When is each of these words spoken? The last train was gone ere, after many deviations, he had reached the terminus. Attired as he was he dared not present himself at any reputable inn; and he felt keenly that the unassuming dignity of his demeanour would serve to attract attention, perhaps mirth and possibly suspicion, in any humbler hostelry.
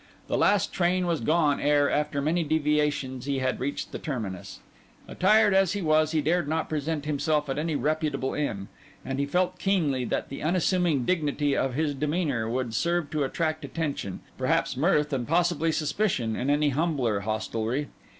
The 0.25 0.35
last 0.35 0.73
train 0.73 1.05
was 1.05 1.21
gone 1.21 1.59
ere, 1.59 1.87
after 1.87 2.23
many 2.23 2.43
deviations, 2.43 3.25
he 3.25 3.37
had 3.37 3.59
reached 3.59 3.91
the 3.91 3.99
terminus. 3.99 4.59
Attired 5.07 5.53
as 5.53 5.73
he 5.73 5.81
was 5.83 6.11
he 6.11 6.21
dared 6.21 6.47
not 6.47 6.67
present 6.69 7.05
himself 7.05 7.47
at 7.49 7.59
any 7.59 7.75
reputable 7.75 8.33
inn; 8.33 8.67
and 9.05 9.19
he 9.19 9.27
felt 9.27 9.59
keenly 9.59 10.03
that 10.05 10.29
the 10.29 10.41
unassuming 10.41 11.05
dignity 11.05 11.55
of 11.55 11.75
his 11.75 11.93
demeanour 11.93 12.49
would 12.49 12.73
serve 12.73 13.11
to 13.11 13.23
attract 13.23 13.63
attention, 13.63 14.21
perhaps 14.39 14.75
mirth 14.75 15.13
and 15.13 15.27
possibly 15.27 15.71
suspicion, 15.71 16.35
in 16.35 16.49
any 16.49 16.69
humbler 16.69 17.19
hostelry. 17.19 17.87